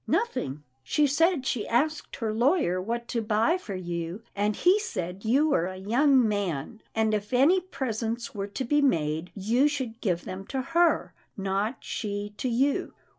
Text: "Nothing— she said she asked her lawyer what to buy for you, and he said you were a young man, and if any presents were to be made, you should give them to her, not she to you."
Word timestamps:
"Nothing— 0.21 0.63
she 0.83 1.05
said 1.05 1.45
she 1.45 1.67
asked 1.67 2.15
her 2.15 2.33
lawyer 2.33 2.81
what 2.81 3.07
to 3.09 3.21
buy 3.21 3.59
for 3.59 3.75
you, 3.75 4.23
and 4.35 4.55
he 4.55 4.79
said 4.79 5.23
you 5.23 5.49
were 5.49 5.67
a 5.67 5.77
young 5.77 6.27
man, 6.27 6.81
and 6.95 7.13
if 7.13 7.33
any 7.33 7.59
presents 7.59 8.33
were 8.33 8.47
to 8.47 8.63
be 8.63 8.81
made, 8.81 9.29
you 9.35 9.67
should 9.67 10.01
give 10.01 10.23
them 10.25 10.47
to 10.47 10.63
her, 10.73 11.13
not 11.37 11.77
she 11.81 12.33
to 12.39 12.49
you." 12.49 12.95